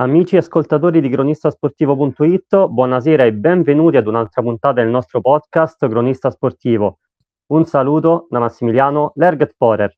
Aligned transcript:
Amici 0.00 0.36
ascoltatori 0.36 1.00
di 1.00 1.08
cronistasportivo.it, 1.08 2.68
buonasera 2.68 3.24
e 3.24 3.32
benvenuti 3.32 3.96
ad 3.96 4.06
un'altra 4.06 4.42
puntata 4.42 4.80
del 4.80 4.90
nostro 4.90 5.20
podcast 5.20 5.88
Cronista 5.88 6.30
Sportivo. 6.30 7.00
Un 7.46 7.64
saluto 7.64 8.28
da 8.30 8.38
Massimiliano 8.38 9.10
Lerget 9.16 9.54
Forer. 9.56 9.92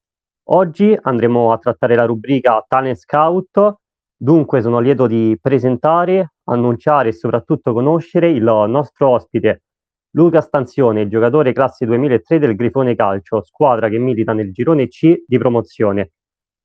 Oggi 0.52 0.98
andremo 0.98 1.52
a 1.52 1.58
trattare 1.58 1.96
la 1.96 2.06
rubrica 2.06 2.64
Talent 2.66 2.96
Scout, 2.96 3.74
dunque 4.16 4.62
sono 4.62 4.78
lieto 4.78 5.06
di 5.06 5.36
presentare, 5.38 6.32
annunciare 6.44 7.10
e 7.10 7.12
soprattutto 7.12 7.74
conoscere 7.74 8.30
il 8.30 8.42
nostro 8.42 9.10
ospite, 9.10 9.64
Luca 10.12 10.40
Stanzione, 10.40 11.08
giocatore 11.08 11.52
classe 11.52 11.84
2003 11.84 12.38
del 12.38 12.56
Grifone 12.56 12.94
Calcio, 12.94 13.42
squadra 13.42 13.90
che 13.90 13.98
milita 13.98 14.32
nel 14.32 14.50
girone 14.50 14.88
C 14.88 15.24
di 15.26 15.36
promozione. 15.36 16.12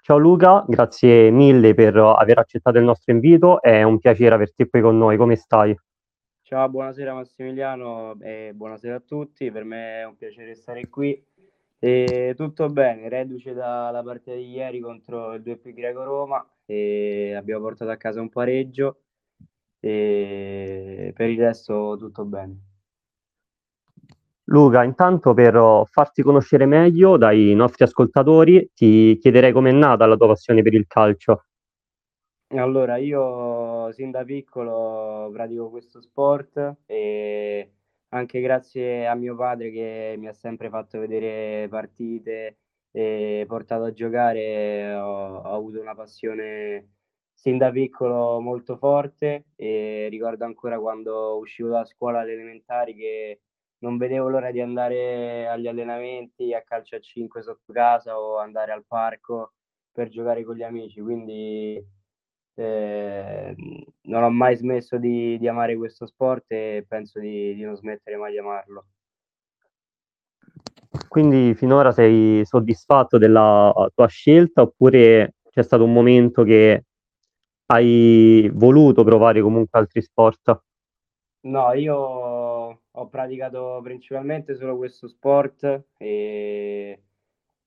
Ciao 0.06 0.20
Luca, 0.20 0.64
grazie 0.68 1.32
mille 1.32 1.74
per 1.74 1.98
aver 1.98 2.38
accettato 2.38 2.78
il 2.78 2.84
nostro 2.84 3.12
invito, 3.12 3.60
è 3.60 3.82
un 3.82 3.98
piacere 3.98 4.36
averti 4.36 4.70
qui 4.70 4.80
con 4.80 5.00
noi, 5.00 5.18
come 5.18 5.36
stai? 5.36 5.76
Ciao, 6.44 6.70
buonasera 6.70 7.16
Massimiliano 7.16 8.16
e 8.22 8.52
buonasera 8.54 8.98
a 8.98 9.00
tutti, 9.00 9.50
per 9.50 9.64
me 9.64 10.02
è 10.02 10.06
un 10.06 10.16
piacere 10.16 10.54
stare 10.54 10.90
qui. 10.90 11.20
E 11.80 12.36
tutto 12.38 12.70
bene, 12.70 13.10
reduce 13.10 13.56
dalla 13.56 14.04
partita 14.04 14.36
di 14.36 14.48
ieri 14.48 14.80
contro 14.80 15.34
il 15.34 15.42
2 15.42 15.74
Greco 15.74 16.04
Roma 16.04 16.48
e 16.68 17.34
abbiamo 17.36 17.64
portato 17.64 17.90
a 17.90 17.98
casa 17.98 18.22
un 18.22 18.30
pareggio 18.30 19.06
e 19.80 21.14
per 21.16 21.30
il 21.32 21.40
resto 21.40 21.96
tutto 21.98 22.26
bene. 22.26 22.75
Luca, 24.48 24.84
intanto 24.84 25.34
per 25.34 25.56
oh, 25.58 25.86
farti 25.86 26.22
conoscere 26.22 26.66
meglio 26.68 27.18
dai 27.18 27.56
nostri 27.56 27.84
ascoltatori, 27.84 28.70
ti 28.76 29.18
chiederei 29.20 29.52
com'è 29.52 29.72
nata 29.72 30.06
la 30.06 30.16
tua 30.16 30.28
passione 30.28 30.62
per 30.62 30.74
il 30.76 30.86
calcio. 30.86 31.46
Allora, 32.50 32.98
io 32.98 33.92
sin 33.92 34.12
da 34.12 34.24
piccolo 34.24 35.30
pratico 35.34 35.70
questo 35.72 36.00
sport 36.00 36.78
e 36.86 37.72
anche 38.10 38.40
grazie 38.40 39.08
a 39.08 39.16
mio 39.16 39.36
padre 39.36 39.72
che 39.72 40.16
mi 40.18 40.28
ha 40.28 40.34
sempre 40.34 40.70
fatto 40.70 41.00
vedere 41.00 41.68
partite 41.68 42.60
e 42.92 43.46
portato 43.48 43.84
a 43.86 43.94
giocare, 43.94 44.94
ho, 44.94 45.38
ho 45.38 45.54
avuto 45.56 45.82
una 45.82 45.96
passione 45.96 46.92
sin 47.34 47.58
da 47.58 47.72
piccolo 47.72 48.40
molto 48.40 48.78
forte 48.78 49.48
e 49.56 50.08
ricordo 50.10 50.46
ancora 50.46 50.80
quando 50.80 51.38
uscivo 51.38 51.70
da 51.70 51.84
scuola 51.84 52.22
alle 52.22 52.34
elementari 52.34 52.96
che 52.96 53.40
non 53.80 53.98
vedevo 53.98 54.30
l'ora 54.30 54.52
di 54.52 54.62
andare 54.62 55.48
agli 55.48 55.68
allenamenti 55.68 56.54
a 56.54 56.62
calcio 56.62 56.96
a 56.96 57.00
5 57.00 57.42
sotto 57.42 57.74
casa 57.74 58.20
o 58.20 58.38
andare 58.38 58.72
al 58.72 58.86
parco 58.88 59.54
per 59.92 60.10
giocare 60.10 60.44
con 60.44 60.56
gli 60.56 60.64
amici, 60.64 61.02
quindi 61.02 61.84
eh, 62.56 63.56
non 64.02 64.24
ho 64.24 64.30
mai 64.30 64.56
smesso 64.56 64.98
di, 64.98 65.38
di, 65.38 65.48
amare 65.48 65.76
questo 65.76 66.06
sport 66.06 66.46
e 66.48 66.86
penso 66.88 67.20
di, 67.20 67.54
di 67.54 67.64
non 67.64 67.76
smettere 67.76 68.18
mai 68.18 68.32
di 68.32 68.40
amarlo. 68.40 68.86
Quindi 71.08 71.54
finora 71.56 71.92
sei 71.92 72.46
soddisfatto 72.46 73.18
della 73.18 73.74
tua 73.94 74.08
scelta 74.08 74.62
oppure 74.62 75.36
c'è 75.50 75.64
stato 75.64 75.84
un 75.84 75.94
momento 75.94 76.44
che 76.44 76.86
hai 77.68 78.50
voluto 78.54 79.04
provare 79.04 79.42
comunque 79.42 79.80
altri 79.80 80.02
sport? 80.02 80.62
No, 81.42 81.74
io 81.74 81.96
ho 82.98 83.08
praticato 83.10 83.80
principalmente 83.84 84.56
solo 84.56 84.78
questo 84.78 85.08
sport 85.08 85.86
e 85.98 87.04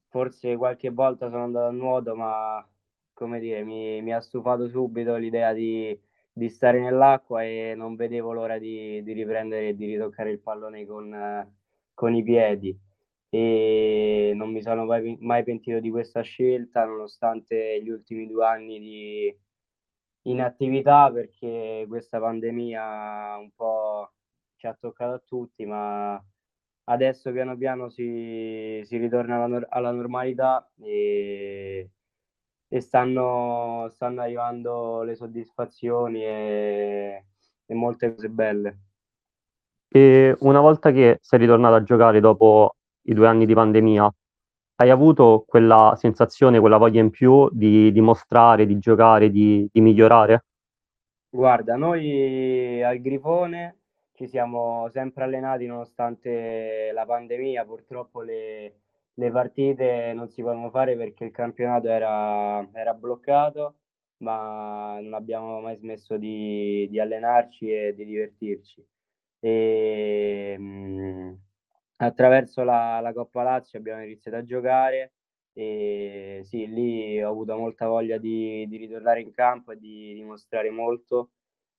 forse 0.09 0.57
qualche 0.57 0.91
volta 0.91 1.29
sono 1.31 1.45
andato 1.45 1.67
a 1.67 1.71
nuoto, 1.71 2.15
ma 2.15 2.67
come 3.13 3.41
dire, 3.41 3.65
mi, 3.65 4.01
mi 4.03 4.13
ha 4.13 4.21
stufato 4.21 4.69
subito 4.69 5.17
l'idea 5.17 5.53
di, 5.53 5.99
di, 6.33 6.49
stare 6.49 6.81
nell'acqua 6.81 7.43
e 7.45 7.75
non 7.77 7.97
vedevo 7.97 8.33
l'ora 8.33 8.59
di, 8.59 9.03
di 9.03 9.13
riprendere 9.13 9.69
e 9.69 9.77
di 9.77 9.87
ritoccare 9.87 10.31
il 10.31 10.41
pallone 10.41 10.87
con, 10.87 11.55
con 11.95 12.15
i 12.15 12.23
piedi. 12.23 12.79
E 13.31 14.33
non 14.35 14.51
mi 14.53 14.63
sono 14.63 14.85
mai, 14.85 15.17
mai 15.21 15.45
pentito 15.45 15.81
di 15.81 15.91
questa 15.91 16.23
scelta, 16.23 16.85
nonostante 16.85 17.83
gli 17.83 17.91
ultimi 17.91 18.27
due 18.27 18.47
anni 18.47 18.79
di 18.79 19.39
inattività, 20.23 21.11
perché 21.13 21.85
questa 21.89 22.21
pandemia 22.21 23.37
un 23.39 23.51
po' 23.55 24.13
ci 24.59 24.67
ha 24.67 24.77
toccato 24.79 25.15
a 25.15 25.23
tutti, 25.25 25.65
ma 25.65 26.21
adesso 26.85 27.31
piano 27.31 27.57
piano 27.57 27.89
si, 27.89 28.81
si 28.85 28.97
ritorna 28.97 29.45
alla, 29.45 29.65
alla 29.69 29.93
normalità 29.93 30.69
e, 30.83 31.91
e 32.67 32.81
stanno, 32.81 33.89
stanno, 33.95 34.21
arrivando 34.23 35.03
le 35.03 35.15
soddisfazioni 35.15 36.25
e, 36.25 37.25
e 37.67 37.75
molte 37.75 38.15
cose 38.15 38.29
belle. 38.29 38.79
E 39.89 40.37
una 40.41 40.61
volta 40.61 40.91
che 40.91 41.19
sei 41.23 41.39
ritornato 41.39 41.77
a 41.77 41.83
giocare 41.85 42.21
dopo 42.21 42.75
i 43.03 43.15
due 43.15 43.29
anni 43.29 43.47
di 43.47 43.55
pandemia, 43.55 44.13
hai 44.81 44.91
avuto 44.91 45.45
quella 45.47 45.95
sensazione, 45.97 46.59
quella 46.59 46.77
voglia 46.79 47.01
in 47.01 47.11
più 47.11 47.49
di, 47.53 47.93
di 47.93 48.01
mostrare, 48.01 48.67
di 48.67 48.79
giocare, 48.79 49.31
di, 49.31 49.69
di 49.73 49.81
migliorare? 49.81 50.45
Guarda, 51.31 51.77
noi 51.77 52.83
al 52.83 52.99
Grifone 53.01 53.78
ci 54.19 54.27
siamo 54.27 54.89
sempre 54.91 55.23
allenati 55.23 55.67
nonostante 55.67 56.91
la 56.93 57.07
pandemia, 57.07 57.65
purtroppo 57.65 58.21
le, 58.21 58.81
le 59.15 59.31
partite 59.31 60.13
non 60.13 60.29
si 60.29 60.43
potevano 60.43 60.71
fare 60.71 60.97
perché 60.97 61.25
il 61.27 61.31
campionato 61.31 61.87
era, 61.89 62.69
era 62.73 62.95
bloccato, 62.95 63.77
ma 64.19 64.99
non 65.01 65.15
abbiamo 65.15 65.61
mai 65.61 65.77
smesso 65.77 66.17
di, 66.17 66.89
di 66.91 66.99
allenarci 66.99 67.71
e 67.71 67.95
di 67.95 68.05
divertirci. 68.05 68.85
E, 69.39 70.57
mh, 70.59 70.63
mm, 70.65 71.33
attraverso 71.99 72.65
la, 72.65 72.99
la 73.01 73.13
Coppa 73.13 73.45
Lazio 73.45 73.79
abbiamo 73.79 74.03
iniziato 74.03 74.37
a 74.39 74.45
giocare 74.45 75.13
e 75.53 76.41
sì, 76.45 76.67
lì 76.67 77.23
ho 77.23 77.31
avuto 77.31 77.57
molta 77.57 77.87
voglia 77.87 78.19
di, 78.19 78.67
di 78.69 78.77
ritornare 78.79 79.21
in 79.21 79.33
campo 79.33 79.71
e 79.71 79.79
di 79.79 80.13
dimostrare 80.15 80.71
molto 80.71 81.31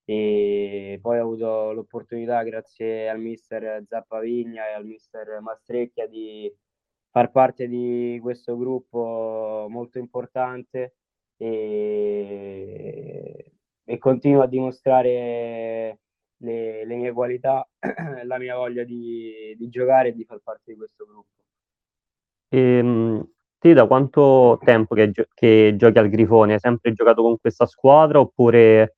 e 0.09 0.97
poi 1.03 1.19
ho 1.19 1.21
avuto 1.21 1.71
l'opportunità 1.71 2.41
grazie 2.41 3.07
al 3.07 3.19
mister 3.19 3.83
Zappavigna 3.87 4.67
e 4.67 4.73
al 4.73 4.83
mister 4.83 5.39
Mastrecchia 5.39 6.07
di 6.07 6.51
far 7.11 7.29
parte 7.29 7.67
di 7.67 8.17
questo 8.19 8.57
gruppo 8.57 9.67
molto 9.69 9.99
importante 9.99 10.95
e, 11.37 12.71
e 13.83 13.97
continuo 13.99 14.41
a 14.41 14.47
dimostrare 14.47 15.99
le, 16.37 16.85
le 16.85 16.95
mie 16.95 17.11
qualità, 17.11 17.69
la 18.25 18.39
mia 18.39 18.55
voglia 18.55 18.83
di, 18.83 19.55
di, 19.59 19.69
giocare 19.69 20.07
e 20.07 20.13
di 20.13 20.25
far 20.25 20.39
parte 20.43 20.71
di 20.71 20.75
questo 20.75 21.05
gruppo. 21.05 21.43
E, 22.49 22.59
ehm, 22.59 23.31
te 23.59 23.73
da 23.73 23.85
quanto 23.85 24.57
tempo 24.63 24.95
che, 24.95 25.11
che 25.35 25.75
giochi 25.77 25.99
al 25.99 26.09
Grifone? 26.09 26.53
Hai 26.53 26.59
sempre 26.59 26.93
giocato 26.93 27.21
con 27.21 27.37
questa 27.37 27.67
squadra 27.67 28.19
oppure 28.19 28.95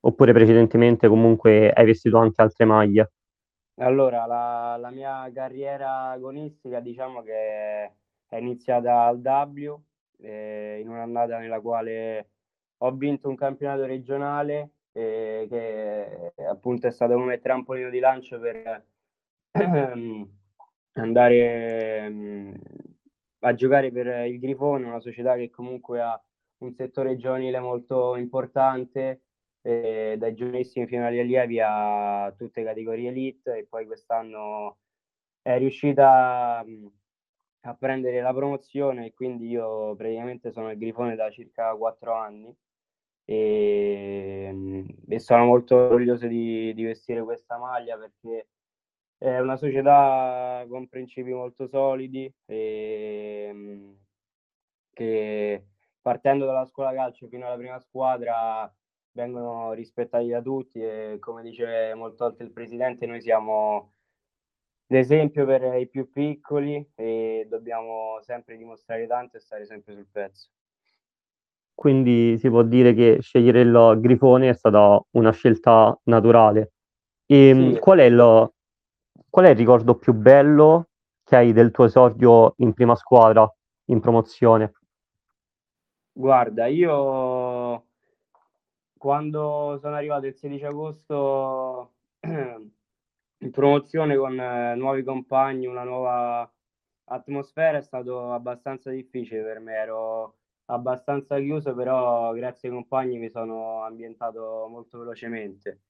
oppure 0.00 0.32
precedentemente 0.32 1.08
comunque 1.08 1.70
hai 1.70 1.84
vestito 1.84 2.18
anche 2.18 2.42
altre 2.42 2.64
maglie? 2.64 3.12
Allora, 3.80 4.26
la, 4.26 4.76
la 4.78 4.90
mia 4.90 5.30
carriera 5.32 6.10
agonistica 6.10 6.80
diciamo 6.80 7.22
che 7.22 7.92
è 8.26 8.36
iniziata 8.36 9.04
al 9.04 9.18
W, 9.18 9.74
eh, 10.20 10.80
in 10.80 10.88
un'annata 10.88 11.38
nella 11.38 11.60
quale 11.60 12.30
ho 12.78 12.90
vinto 12.92 13.28
un 13.28 13.36
campionato 13.36 13.84
regionale 13.86 14.70
eh, 14.92 15.46
che 15.48 16.32
appunto 16.44 16.86
è 16.86 16.90
stato 16.90 17.14
come 17.14 17.40
trampolino 17.40 17.88
di 17.90 17.98
lancio 18.00 18.38
per 18.40 18.84
andare 20.92 22.06
um, 22.08 22.54
a 23.40 23.54
giocare 23.54 23.92
per 23.92 24.26
il 24.26 24.38
Grifone, 24.38 24.86
una 24.86 25.00
società 25.00 25.36
che 25.36 25.50
comunque 25.50 26.00
ha 26.00 26.20
un 26.58 26.74
settore 26.74 27.16
giovanile 27.16 27.60
molto 27.60 28.16
importante 28.16 29.22
eh, 29.62 30.16
dai 30.18 30.34
giovanissimi 30.34 30.86
fino 30.86 31.06
agli 31.06 31.18
allievi 31.18 31.60
a 31.60 32.32
tutte 32.36 32.60
le 32.60 32.66
categorie 32.66 33.08
elite 33.10 33.58
e 33.58 33.66
poi 33.66 33.86
quest'anno 33.86 34.78
è 35.42 35.58
riuscita 35.58 36.64
a 37.62 37.74
prendere 37.74 38.20
la 38.20 38.32
promozione 38.34 39.06
e 39.06 39.14
quindi 39.14 39.48
io 39.48 39.94
praticamente 39.96 40.52
sono 40.52 40.70
il 40.70 40.78
Grifone 40.78 41.16
da 41.16 41.30
circa 41.30 41.74
quattro 41.74 42.14
anni. 42.14 42.54
E, 43.24 44.86
e 45.06 45.18
sono 45.18 45.44
molto 45.44 45.76
orgoglioso 45.76 46.26
di, 46.26 46.72
di, 46.72 46.84
vestire 46.84 47.22
questa 47.22 47.58
maglia 47.58 47.98
perché 47.98 48.48
è 49.18 49.38
una 49.38 49.56
società 49.56 50.64
con 50.66 50.88
principi 50.88 51.32
molto 51.34 51.66
solidi 51.68 52.32
e 52.46 53.94
che 54.94 55.66
partendo 56.00 56.46
dalla 56.46 56.64
scuola 56.64 56.94
calcio 56.94 57.28
fino 57.28 57.46
alla 57.46 57.56
prima 57.56 57.78
squadra 57.80 58.72
vengono 59.18 59.72
rispettati 59.72 60.28
da 60.28 60.40
tutti 60.40 60.80
e 60.80 61.16
come 61.18 61.42
dice 61.42 61.92
molto 61.94 62.24
volte 62.24 62.44
il 62.44 62.52
presidente 62.52 63.04
noi 63.04 63.20
siamo 63.20 63.94
l'esempio 64.86 65.44
per 65.44 65.74
i 65.74 65.88
più 65.88 66.12
piccoli 66.12 66.92
e 66.94 67.46
dobbiamo 67.48 68.20
sempre 68.22 68.56
dimostrare 68.56 69.08
tanto 69.08 69.36
e 69.36 69.40
stare 69.40 69.66
sempre 69.66 69.94
sul 69.94 70.06
pezzo. 70.10 70.48
quindi 71.74 72.38
si 72.38 72.48
può 72.48 72.62
dire 72.62 72.94
che 72.94 73.18
scegliere 73.20 73.60
il 73.62 73.98
Grifone 74.00 74.50
è 74.50 74.54
stata 74.54 75.00
una 75.12 75.32
scelta 75.32 75.96
naturale. 76.04 76.72
E 77.26 77.72
sì. 77.74 77.78
qual, 77.78 77.98
è 77.98 78.04
il, 78.04 78.52
qual 79.28 79.46
è 79.46 79.50
il 79.50 79.56
ricordo 79.56 79.96
più 79.96 80.12
bello 80.12 80.88
che 81.22 81.36
hai 81.36 81.52
del 81.52 81.70
tuo 81.70 81.84
esordio 81.84 82.54
in 82.58 82.72
prima 82.72 82.96
squadra, 82.96 83.48
in 83.86 84.00
promozione? 84.00 84.72
Guarda, 86.18 86.66
io 86.66 87.37
quando 88.98 89.78
sono 89.80 89.94
arrivato 89.94 90.26
il 90.26 90.34
16 90.34 90.64
agosto 90.64 91.94
in 92.20 93.50
promozione 93.50 94.16
con 94.16 94.38
eh, 94.38 94.74
nuovi 94.74 95.02
compagni, 95.02 95.66
una 95.66 95.84
nuova 95.84 96.50
atmosfera, 97.04 97.78
è 97.78 97.82
stato 97.82 98.32
abbastanza 98.32 98.90
difficile 98.90 99.42
per 99.42 99.60
me. 99.60 99.74
Ero 99.74 100.36
abbastanza 100.66 101.38
chiuso, 101.38 101.74
però 101.74 102.32
grazie 102.32 102.68
ai 102.68 102.74
compagni 102.74 103.18
mi 103.18 103.30
sono 103.30 103.82
ambientato 103.82 104.66
molto 104.68 104.98
velocemente. 104.98 105.80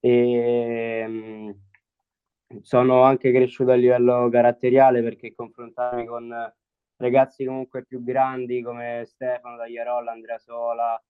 E, 0.00 1.06
mh, 1.06 2.60
sono 2.62 3.02
anche 3.02 3.32
cresciuto 3.32 3.70
a 3.70 3.74
livello 3.74 4.28
caratteriale 4.30 5.02
perché 5.02 5.34
confrontarmi 5.34 6.06
con 6.06 6.52
ragazzi 6.96 7.44
comunque 7.44 7.84
più 7.84 8.02
grandi 8.02 8.62
come 8.62 9.02
Stefano 9.06 9.56
Tagliarolla, 9.56 10.12
Andrea 10.12 10.38
Sola, 10.38 11.02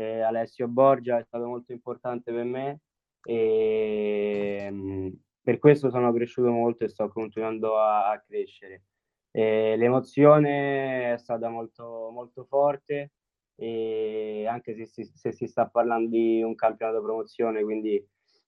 eh, 0.00 0.22
Alessio 0.22 0.66
Borgia 0.66 1.18
è 1.18 1.24
stato 1.24 1.46
molto 1.46 1.72
importante 1.72 2.32
per 2.32 2.44
me 2.44 2.80
e 3.22 4.68
mh, 4.70 5.12
per 5.42 5.58
questo 5.58 5.90
sono 5.90 6.12
cresciuto 6.12 6.50
molto 6.50 6.84
e 6.84 6.88
sto 6.88 7.08
continuando 7.08 7.78
a, 7.78 8.10
a 8.10 8.20
crescere. 8.20 8.84
E 9.30 9.76
l'emozione 9.76 11.12
è 11.12 11.18
stata 11.18 11.48
molto, 11.48 12.10
molto 12.12 12.44
forte, 12.44 13.12
e 13.56 14.46
anche 14.48 14.74
se 14.74 14.86
si, 14.86 15.04
se 15.04 15.32
si 15.32 15.46
sta 15.46 15.66
parlando 15.68 16.08
di 16.08 16.42
un 16.42 16.54
campionato 16.54 17.02
promozione, 17.02 17.62
quindi 17.62 18.02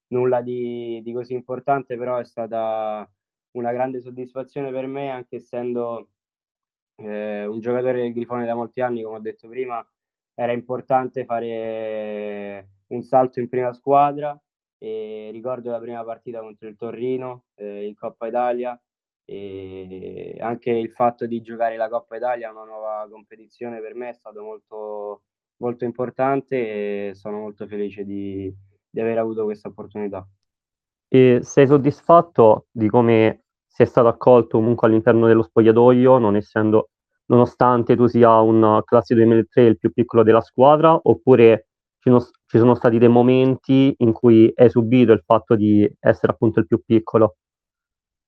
nulla 0.08 0.40
di, 0.43 1.00
di, 1.02 1.12
così 1.12 1.34
importante, 1.34 1.96
però 1.96 2.19
è 2.19 2.25
stata 2.25 3.08
una 3.52 3.72
grande 3.72 4.00
soddisfazione 4.00 4.70
per 4.70 4.87
me, 4.87 5.10
anche 5.10 5.37
essendo 5.37 6.08
eh, 6.96 7.46
un 7.46 7.60
giocatore 7.60 8.02
del 8.02 8.12
Grifone 8.12 8.46
da 8.46 8.55
molti 8.55 8.81
anni, 8.81 9.02
come 9.02 9.16
ho 9.16 9.20
detto 9.20 9.48
prima, 9.48 9.87
era 10.42 10.52
importante 10.52 11.24
fare 11.24 12.68
un 12.88 13.02
salto 13.02 13.38
in 13.40 13.48
prima 13.48 13.72
squadra 13.72 14.38
e 14.78 15.30
ricordo 15.32 15.70
la 15.70 15.78
prima 15.78 16.02
partita 16.04 16.40
contro 16.40 16.68
il 16.68 16.76
Torrino 16.76 17.44
eh, 17.54 17.86
in 17.86 17.94
Coppa 17.94 18.26
Italia 18.26 18.78
e 19.24 20.36
anche 20.40 20.70
il 20.70 20.90
fatto 20.90 21.26
di 21.26 21.40
giocare 21.40 21.76
la 21.76 21.88
Coppa 21.88 22.16
Italia, 22.16 22.50
una 22.50 22.64
nuova 22.64 23.06
competizione 23.08 23.80
per 23.80 23.94
me 23.94 24.08
è 24.08 24.12
stato 24.14 24.42
molto, 24.42 25.22
molto 25.58 25.84
importante 25.84 27.10
e 27.10 27.14
sono 27.14 27.38
molto 27.38 27.66
felice 27.68 28.04
di, 28.04 28.52
di 28.90 29.00
aver 29.00 29.18
avuto 29.18 29.44
questa 29.44 29.68
opportunità. 29.68 30.26
E 31.06 31.40
sei 31.42 31.66
soddisfatto 31.68 32.66
di 32.70 32.88
come 32.88 33.44
sei 33.66 33.86
stato 33.86 34.08
accolto 34.08 34.58
comunque 34.58 34.88
all'interno 34.88 35.26
dello 35.26 35.42
spogliatoio, 35.42 36.18
non 36.18 36.34
essendo, 36.34 36.90
nonostante 37.32 37.96
tu 37.96 38.06
sia 38.06 38.40
un 38.40 38.82
classe 38.84 39.14
2003 39.14 39.62
il 39.64 39.79
più 39.79 39.90
piccolo 39.90 40.23
della 40.23 40.43
squadra, 40.43 40.99
oppure 41.02 41.69
ci 41.99 42.11
sono, 42.11 42.20
ci 42.20 42.58
sono 42.58 42.75
stati 42.75 42.99
dei 42.99 43.08
momenti 43.08 43.94
in 43.99 44.12
cui 44.12 44.52
hai 44.55 44.69
subito 44.69 45.12
il 45.12 45.23
fatto 45.25 45.56
di 45.56 45.90
essere 45.99 46.32
appunto 46.32 46.61
il 46.61 46.67
più 46.67 46.82
piccolo? 46.84 47.37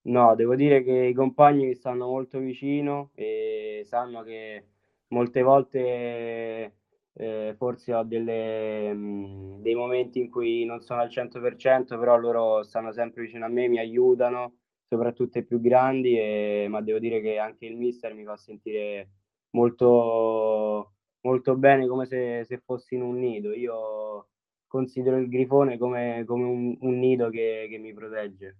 No, 0.06 0.34
devo 0.34 0.54
dire 0.54 0.82
che 0.82 0.92
i 0.92 1.14
compagni 1.14 1.66
mi 1.66 1.74
stanno 1.74 2.06
molto 2.06 2.38
vicino 2.38 3.10
e 3.14 3.82
sanno 3.84 4.22
che 4.22 4.64
molte 5.08 5.42
volte 5.42 6.74
eh, 7.14 7.54
forse 7.56 7.94
ho 7.94 8.02
delle, 8.04 8.92
mh, 8.92 8.98
mm, 8.98 9.60
dei 9.60 9.74
momenti 9.74 10.18
in 10.18 10.30
cui 10.30 10.64
non 10.64 10.80
sono 10.80 11.00
al 11.00 11.08
100%, 11.08 11.98
però 11.98 12.16
loro 12.16 12.62
stanno 12.62 12.92
sempre 12.92 13.22
vicino 13.22 13.44
a 13.44 13.48
me, 13.48 13.68
mi 13.68 13.78
aiutano, 13.78 14.54
soprattutto 14.94 15.38
i 15.38 15.44
più 15.44 15.60
grandi, 15.60 16.16
e, 16.16 16.66
ma 16.68 16.80
devo 16.80 17.00
dire 17.00 17.20
che 17.20 17.38
anche 17.38 17.66
il 17.66 17.76
mister 17.76 18.14
mi 18.14 18.24
fa 18.24 18.36
sentire 18.36 19.10
molto, 19.50 20.92
molto 21.22 21.56
bene, 21.56 21.88
come 21.88 22.06
se, 22.06 22.44
se 22.44 22.58
fossi 22.64 22.94
in 22.94 23.02
un 23.02 23.18
nido. 23.18 23.52
Io 23.52 24.28
considero 24.68 25.16
il 25.16 25.28
grifone 25.28 25.78
come, 25.78 26.24
come 26.24 26.44
un, 26.44 26.76
un 26.80 26.98
nido 26.98 27.28
che, 27.28 27.66
che 27.68 27.78
mi 27.78 27.92
protegge. 27.92 28.58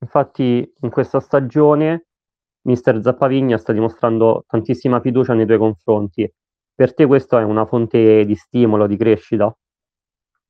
Infatti 0.00 0.72
in 0.80 0.90
questa 0.90 1.20
stagione 1.20 2.08
mister 2.66 3.00
Zappavigna 3.00 3.56
sta 3.56 3.72
dimostrando 3.72 4.44
tantissima 4.46 5.00
fiducia 5.00 5.32
nei 5.32 5.46
tuoi 5.46 5.58
confronti. 5.58 6.30
Per 6.74 6.92
te 6.92 7.06
questo 7.06 7.38
è 7.38 7.42
una 7.42 7.64
fonte 7.64 8.26
di 8.26 8.34
stimolo, 8.34 8.86
di 8.86 8.96
crescita? 8.98 9.56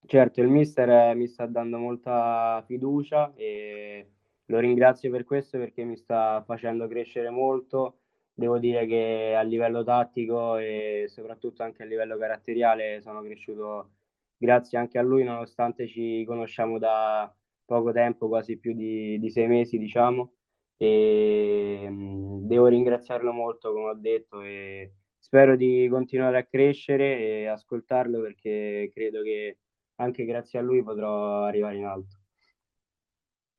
Certo, 0.05 0.41
il 0.41 0.49
mister 0.49 1.15
mi 1.15 1.27
sta 1.27 1.47
dando 1.47 1.79
molta 1.79 2.63
fiducia 2.67 3.33
e 3.35 4.13
lo 4.47 4.59
ringrazio 4.59 5.11
per 5.11 5.25
questo 5.25 5.59
perché 5.59 5.85
mi 5.85 5.97
sta 5.97 6.43
facendo 6.47 6.87
crescere 6.89 7.31
molto. 7.31 8.01
Devo 8.35 8.59
dire 8.59 8.87
che 8.87 9.35
a 9.37 9.43
livello 9.43 9.83
tattico 9.83 10.57
e 10.59 11.07
soprattutto 11.09 11.63
anche 11.63 11.83
a 11.83 11.87
livello 11.87 12.19
caratteriale 12.19 13.01
sono 13.01 13.23
cresciuto 13.23 13.93
grazie 14.37 14.79
anche 14.79 14.99
a 14.99 15.03
lui, 15.03 15.25
nonostante 15.25 15.87
ci 15.87 16.25
conosciamo 16.27 16.79
da 16.79 17.35
poco 17.65 17.93
tempo, 17.93 18.29
quasi 18.29 18.59
più 18.59 18.75
di, 18.75 19.19
di 19.19 19.31
sei 19.31 19.47
mesi, 19.49 19.79
diciamo. 19.79 20.33
E 20.77 21.87
mh, 21.91 22.47
devo 22.47 22.67
ringraziarlo 22.67 23.33
molto, 23.33 23.73
come 23.73 23.89
ho 23.91 23.95
detto, 23.95 24.43
e 24.43 24.93
spero 25.19 25.57
di 25.57 25.89
continuare 25.91 26.39
a 26.39 26.45
crescere 26.45 27.19
e 27.19 27.47
ascoltarlo 27.47 28.21
perché 28.21 28.91
credo 28.95 29.23
che 29.23 29.59
anche 29.97 30.25
grazie 30.25 30.59
a 30.59 30.63
lui 30.63 30.83
potrò 30.83 31.45
arrivare 31.45 31.77
in 31.77 31.85
alto. 31.87 32.17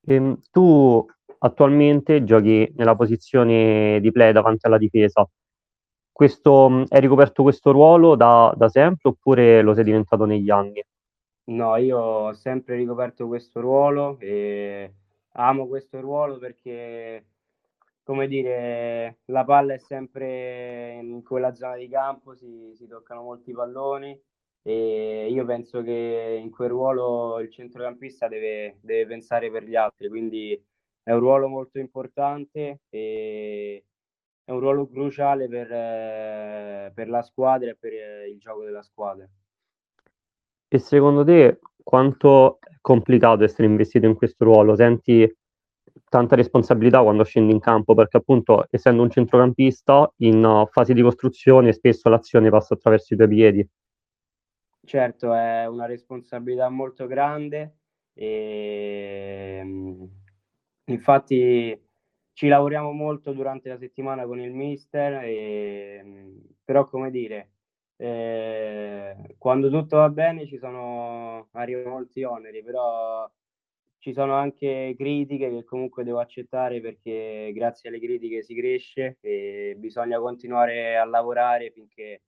Ehm, 0.09 0.39
tu 0.51 1.05
attualmente 1.39 2.23
giochi 2.23 2.71
nella 2.77 2.95
posizione 2.95 3.99
di 3.99 4.11
play 4.11 4.31
davanti 4.31 4.65
alla 4.65 4.77
difesa. 4.77 5.27
Questo, 6.11 6.65
hai 6.87 6.99
ricoperto 6.99 7.43
questo 7.43 7.71
ruolo 7.71 8.15
da, 8.15 8.51
da 8.55 8.69
sempre 8.69 9.09
oppure 9.09 9.61
lo 9.61 9.75
sei 9.75 9.83
diventato 9.83 10.25
negli 10.25 10.49
anni? 10.49 10.83
No, 11.49 11.75
io 11.75 11.99
ho 11.99 12.33
sempre 12.33 12.75
ricoperto 12.75 13.27
questo 13.27 13.59
ruolo 13.59 14.17
e 14.19 14.93
amo 15.33 15.67
questo 15.67 15.99
ruolo 15.99 16.39
perché, 16.39 17.25
come 18.03 18.27
dire, 18.27 19.19
la 19.25 19.43
palla 19.45 19.73
è 19.73 19.77
sempre 19.77 20.99
in 21.01 21.21
quella 21.23 21.53
zona 21.53 21.75
di 21.75 21.87
campo, 21.87 22.33
si, 22.33 22.71
si 22.73 22.87
toccano 22.87 23.21
molti 23.21 23.53
palloni 23.53 24.19
e 24.67 25.29
io 25.31 25.45
penso 25.45 25.81
che 25.81 26.41
in 26.43 26.51
quel 26.51 26.67
ruolo 26.67 27.39
il 27.39 27.49
centrocampista 27.49 28.27
deve, 28.27 28.79
deve 28.81 29.07
pensare 29.07 29.49
per 29.49 29.63
gli 29.63 29.77
altri, 29.77 30.09
quindi 30.09 30.61
è 31.03 31.13
un 31.13 31.19
ruolo 31.19 31.47
molto 31.47 31.79
importante 31.79 32.81
e 32.89 33.85
è 34.43 34.51
un 34.51 34.59
ruolo 34.59 34.89
cruciale 34.89 35.47
per, 35.47 36.91
per 36.93 37.07
la 37.07 37.21
squadra 37.21 37.69
e 37.69 37.77
per 37.79 37.93
il 38.29 38.37
gioco 38.39 38.65
della 38.65 38.83
squadra. 38.83 39.25
E 40.67 40.79
secondo 40.79 41.23
te 41.23 41.59
quanto 41.81 42.59
è 42.59 42.75
complicato 42.81 43.45
essere 43.45 43.67
investito 43.67 44.05
in 44.05 44.15
questo 44.15 44.43
ruolo? 44.43 44.75
Senti 44.75 45.33
tanta 46.09 46.35
responsabilità 46.35 47.01
quando 47.01 47.23
scendi 47.23 47.53
in 47.53 47.61
campo, 47.61 47.93
perché 47.93 48.17
appunto 48.17 48.67
essendo 48.69 49.01
un 49.01 49.09
centrocampista 49.09 50.11
in 50.17 50.43
uh, 50.43 50.67
fase 50.69 50.93
di 50.93 51.01
costruzione 51.01 51.71
spesso 51.71 52.09
l'azione 52.09 52.49
passa 52.49 52.73
attraverso 52.73 53.13
i 53.13 53.15
tuoi 53.15 53.29
piedi. 53.29 53.69
Certo, 54.87 55.33
è 55.33 55.65
una 55.67 55.85
responsabilità 55.85 56.69
molto 56.69 57.07
grande 57.07 57.79
e 58.13 59.61
infatti 60.85 61.77
ci 62.31 62.47
lavoriamo 62.47 62.93
molto 62.93 63.33
durante 63.33 63.67
la 63.67 63.77
settimana 63.77 64.25
con 64.25 64.39
il 64.39 64.53
mister, 64.53 65.23
e, 65.25 66.41
però 66.63 66.85
come 66.87 67.11
dire, 67.11 67.51
eh, 67.97 69.35
quando 69.37 69.69
tutto 69.69 69.97
va 69.97 70.09
bene 70.09 70.45
ci 70.47 70.57
sono 70.57 71.49
arrivano 71.51 71.89
molti 71.89 72.23
oneri, 72.23 72.63
però 72.63 73.29
ci 73.99 74.13
sono 74.13 74.35
anche 74.35 74.93
critiche 74.97 75.49
che 75.49 75.63
comunque 75.65 76.05
devo 76.05 76.19
accettare 76.19 76.79
perché 76.79 77.51
grazie 77.53 77.89
alle 77.89 77.99
critiche 77.99 78.41
si 78.41 78.55
cresce 78.55 79.17
e 79.19 79.75
bisogna 79.77 80.17
continuare 80.19 80.95
a 80.97 81.03
lavorare 81.05 81.71
finché 81.71 82.21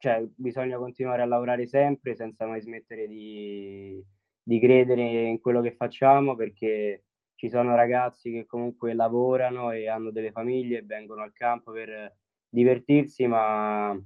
cioè 0.00 0.26
bisogna 0.34 0.78
continuare 0.78 1.22
a 1.22 1.26
lavorare 1.26 1.68
sempre 1.68 2.16
senza 2.16 2.46
mai 2.46 2.60
smettere 2.60 3.06
di, 3.06 4.04
di 4.42 4.58
credere 4.58 5.02
in 5.02 5.40
quello 5.40 5.60
che 5.60 5.72
facciamo 5.72 6.34
perché 6.34 7.04
ci 7.36 7.48
sono 7.48 7.76
ragazzi 7.76 8.32
che 8.32 8.46
comunque 8.46 8.94
lavorano 8.94 9.70
e 9.70 9.88
hanno 9.88 10.10
delle 10.10 10.32
famiglie 10.32 10.78
e 10.78 10.84
vengono 10.84 11.22
al 11.22 11.32
campo 11.32 11.70
per 11.70 12.16
divertirsi, 12.48 13.26
ma 13.26 13.96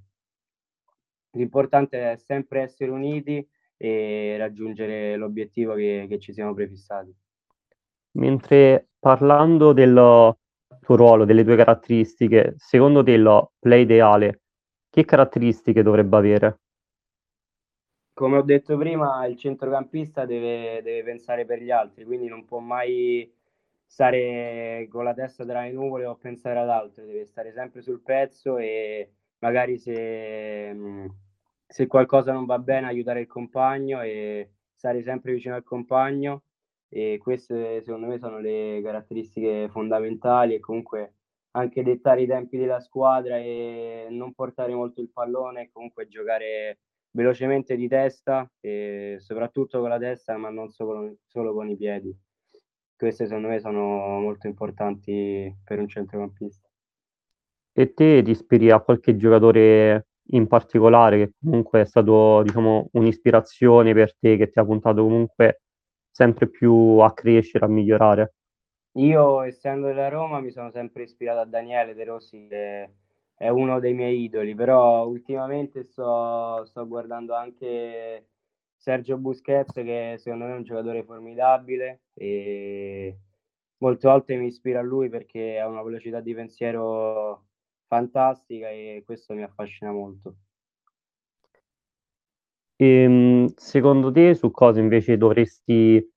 L'importante 1.34 2.12
è 2.12 2.16
sempre 2.16 2.62
essere 2.62 2.90
uniti 2.90 3.46
e 3.76 4.36
raggiungere 4.38 5.16
l'obiettivo 5.16 5.74
che, 5.74 6.06
che 6.08 6.18
ci 6.18 6.32
siamo 6.32 6.54
prefissati. 6.54 7.14
Mentre 8.12 8.88
parlando 8.98 9.72
del 9.72 10.36
tuo 10.80 10.96
ruolo, 10.96 11.24
delle 11.24 11.44
tue 11.44 11.56
caratteristiche, 11.56 12.54
secondo 12.56 13.02
te 13.02 13.12
il 13.12 13.48
play 13.58 13.82
ideale 13.82 14.42
che 14.94 15.04
caratteristiche 15.04 15.82
dovrebbe 15.82 16.16
avere? 16.16 16.58
Come 18.12 18.36
ho 18.36 18.42
detto 18.42 18.76
prima, 18.76 19.26
il 19.26 19.36
centrocampista 19.36 20.24
deve, 20.24 20.82
deve 20.84 21.02
pensare 21.02 21.44
per 21.44 21.60
gli 21.60 21.72
altri, 21.72 22.04
quindi 22.04 22.28
non 22.28 22.44
può 22.44 22.60
mai 22.60 23.28
stare 23.84 24.86
con 24.88 25.02
la 25.02 25.12
testa 25.12 25.44
tra 25.44 25.62
le 25.62 25.72
nuvole 25.72 26.06
o 26.06 26.14
pensare 26.14 26.60
ad 26.60 26.68
altro, 26.68 27.04
deve 27.04 27.26
stare 27.26 27.50
sempre 27.50 27.82
sul 27.82 28.02
pezzo 28.02 28.56
e 28.56 29.10
magari 29.40 29.78
se, 29.78 30.76
se 31.66 31.86
qualcosa 31.88 32.32
non 32.32 32.44
va 32.46 32.60
bene 32.60 32.86
aiutare 32.86 33.22
il 33.22 33.26
compagno 33.26 34.00
e 34.00 34.52
stare 34.74 35.02
sempre 35.02 35.32
vicino 35.32 35.56
al 35.56 35.64
compagno 35.64 36.44
e 36.88 37.18
queste 37.20 37.82
secondo 37.82 38.06
me 38.06 38.18
sono 38.18 38.38
le 38.38 38.80
caratteristiche 38.80 39.68
fondamentali 39.68 40.54
e 40.54 40.60
comunque 40.60 41.13
anche 41.56 41.82
dettare 41.82 42.22
i 42.22 42.26
tempi 42.26 42.56
della 42.56 42.80
squadra 42.80 43.38
e 43.38 44.06
non 44.10 44.34
portare 44.34 44.74
molto 44.74 45.00
il 45.00 45.10
pallone 45.10 45.62
e 45.62 45.70
comunque 45.72 46.08
giocare 46.08 46.78
velocemente 47.10 47.76
di 47.76 47.88
testa 47.88 48.50
e 48.60 49.16
soprattutto 49.20 49.80
con 49.80 49.88
la 49.88 49.98
testa 49.98 50.36
ma 50.36 50.50
non 50.50 50.70
solo, 50.70 51.16
solo 51.26 51.54
con 51.54 51.68
i 51.68 51.76
piedi 51.76 52.16
queste 52.96 53.26
secondo 53.26 53.48
me 53.48 53.60
sono 53.60 54.18
molto 54.20 54.46
importanti 54.46 55.54
per 55.62 55.78
un 55.78 55.88
centrocampista. 55.88 56.68
E 57.72 57.92
te 57.92 58.22
ti 58.22 58.30
ispiri 58.30 58.70
a 58.70 58.80
qualche 58.80 59.16
giocatore 59.16 60.06
in 60.28 60.46
particolare 60.46 61.18
che 61.18 61.32
comunque 61.42 61.82
è 61.82 61.84
stato 61.84 62.42
diciamo, 62.42 62.88
un'ispirazione 62.92 63.92
per 63.92 64.16
te, 64.16 64.36
che 64.36 64.48
ti 64.48 64.58
ha 64.58 64.64
puntato 64.64 65.02
comunque 65.02 65.62
sempre 66.10 66.48
più 66.48 66.98
a 67.00 67.12
crescere, 67.12 67.64
a 67.64 67.68
migliorare? 67.68 68.34
Io, 68.96 69.42
essendo 69.42 69.86
della 69.88 70.08
Roma, 70.08 70.40
mi 70.40 70.50
sono 70.52 70.70
sempre 70.70 71.02
ispirato 71.04 71.40
a 71.40 71.44
Daniele 71.44 71.94
De 71.94 72.04
Rossi, 72.04 72.46
che 72.48 72.94
è 73.34 73.48
uno 73.48 73.80
dei 73.80 73.92
miei 73.92 74.22
idoli, 74.22 74.54
però 74.54 75.04
ultimamente 75.06 75.82
sto, 75.84 76.64
sto 76.64 76.86
guardando 76.86 77.34
anche 77.34 78.28
Sergio 78.76 79.16
Busquets 79.18 79.72
che 79.74 80.14
secondo 80.18 80.44
me 80.44 80.52
è 80.52 80.56
un 80.56 80.62
giocatore 80.62 81.02
formidabile 81.04 82.02
e 82.14 83.18
molte 83.78 84.08
volte 84.08 84.36
mi 84.36 84.46
ispira 84.46 84.78
a 84.80 84.82
lui 84.82 85.08
perché 85.08 85.58
ha 85.58 85.66
una 85.66 85.82
velocità 85.82 86.20
di 86.20 86.34
pensiero 86.34 87.46
fantastica 87.88 88.68
e 88.70 89.02
questo 89.04 89.34
mi 89.34 89.42
affascina 89.42 89.90
molto. 89.92 90.36
E, 92.76 92.86
ehm, 92.86 93.46
secondo 93.56 94.10
te 94.12 94.34
su 94.34 94.50
cosa 94.50 94.80
invece 94.80 95.16
dovresti, 95.16 96.13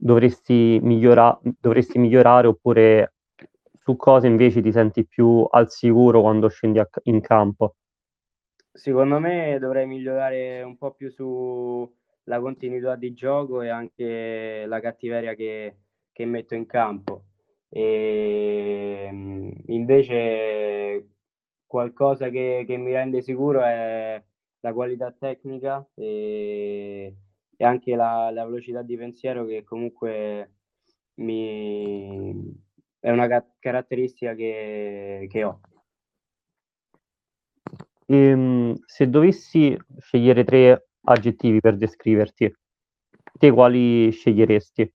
dovresti, 0.00 0.78
migliora, 0.82 1.38
dovresti 1.42 1.98
migliorare 1.98 2.46
oppure 2.46 3.14
su 3.82 3.96
cosa 3.96 4.26
invece 4.26 4.62
ti 4.62 4.72
senti 4.72 5.06
più 5.06 5.46
al 5.50 5.70
sicuro 5.70 6.22
quando 6.22 6.48
scendi 6.48 6.78
a, 6.78 6.88
in 7.04 7.20
campo? 7.20 7.76
Secondo 8.72 9.18
me 9.18 9.58
dovrei 9.60 9.86
migliorare 9.86 10.62
un 10.62 10.76
po' 10.78 10.92
più 10.92 11.10
sulla 11.10 12.40
continuità 12.40 12.96
di 12.96 13.12
gioco 13.12 13.62
e 13.62 13.68
anche 13.68 14.64
la 14.66 14.80
cattiveria 14.80 15.34
che, 15.34 15.76
che 16.12 16.24
metto 16.24 16.54
in 16.54 16.66
campo. 16.66 17.24
E, 17.68 19.06
ehm, 19.08 19.52
invece 19.66 21.08
qualcosa 21.66 22.30
che, 22.30 22.64
che, 22.66 22.76
mi 22.76 22.92
rende 22.92 23.22
sicuro 23.22 23.62
è 23.62 24.22
la 24.60 24.72
qualità 24.72 25.12
tecnica 25.12 25.86
e, 25.94 27.14
e 27.60 27.64
anche 27.66 27.94
la, 27.94 28.30
la, 28.30 28.46
velocità 28.46 28.80
di 28.80 28.96
pensiero 28.96 29.44
che 29.44 29.64
comunque 29.64 30.50
mi, 31.16 32.34
è 32.98 33.10
una 33.10 33.28
ca- 33.28 33.46
caratteristica 33.58 34.34
che, 34.34 35.26
che 35.28 35.44
ho. 35.44 35.60
Ehm, 38.06 38.78
se 38.86 39.10
dovessi 39.10 39.76
scegliere 39.98 40.42
tre 40.44 40.88
aggettivi 41.02 41.60
per 41.60 41.76
descriverti, 41.76 42.50
te 43.38 43.50
quali 43.50 44.10
sceglieresti? 44.10 44.94